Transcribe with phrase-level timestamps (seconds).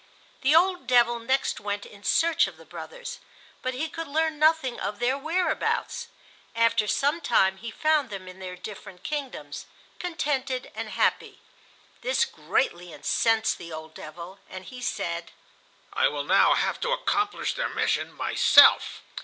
[0.41, 3.19] The old devil next went in search of the brothers,
[3.61, 6.07] but he could learn nothing of their whereabouts.
[6.55, 9.67] After some time he found them in their different kingdoms,
[9.99, 11.39] contented and happy.
[12.01, 15.29] This greatly incensed the old devil, and he said,
[15.93, 19.03] "I will now have to accomplish their mission myself."